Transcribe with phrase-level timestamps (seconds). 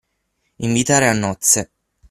[0.63, 1.69] Invitare a nozze.